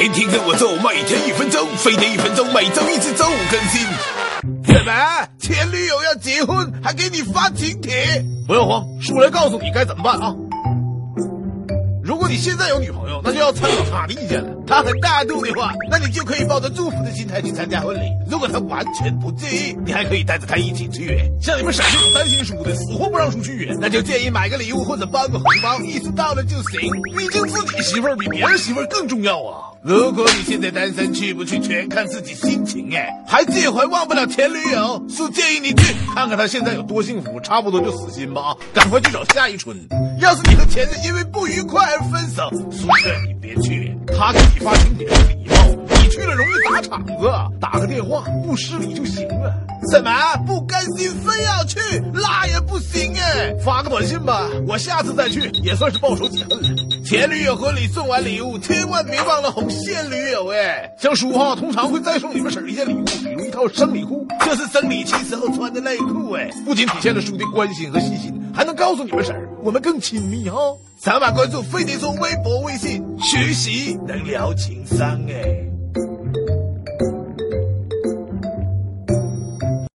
[0.00, 3.82] 天天跟我做，每天一分钟，飞碟一分钟，每周一次周五更新。
[4.64, 4.92] 什么？
[5.38, 8.24] 前女友要结婚，还给你发请帖？
[8.46, 10.34] 不要慌，叔来告诉你该怎么办啊！
[12.02, 14.48] 如你现在有女朋友，那就要参考她的意见了。
[14.64, 18.02] 她很大度的话，那你就可以抱着祝福的心态去参加婚礼。
[18.30, 21.28] 如果她完全不介意，你还可以带着她一起去远。
[21.42, 26.88] 像你们婶这种担心叔的，死活不让出去远，那就建议买个礼物或者包个红包，意思到了就行。
[27.16, 29.66] 毕竟自己媳妇儿比别人媳妇儿更重要啊。
[29.82, 33.08] 如果你现在单身，去不去全看自己心情哎。
[33.26, 38.54] 还介怀忘不了前女友，叔建议你去看看她现在有多幸福，差不多就死心吧！
[38.72, 39.76] 赶快去找夏一春。
[40.20, 42.86] 要是你和前任因为不愉快而分手，叔
[43.26, 43.96] 你别去。
[44.06, 45.54] 他给你发请帖是礼貌，
[46.02, 47.12] 你去了容易砸场子。
[47.60, 49.52] 打个电话不失礼就行了。
[49.90, 50.10] 什么
[50.46, 51.78] 不甘心非要去，
[52.12, 53.54] 那也不行哎。
[53.64, 56.68] 发个短信吧，我下次再去也算是报仇雪恨了。
[57.04, 60.92] 前女友婚礼送完礼物，千万别忘了哄现女友哎。
[60.98, 66.50] 像叔哈通常会再送你们婶一件礼物，比如一套生理裤，这是生理期时候穿的内裤哎。
[66.64, 70.58] 不仅体现了叔的关心和细心，还能告诉你们婶我们更亲密哈。
[70.98, 75.69] 扫码关注飞碟说微博微信，学习能聊情商哎。